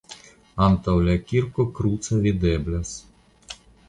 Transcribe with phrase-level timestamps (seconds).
[0.67, 2.95] Antaŭ la kirko kruco videblas.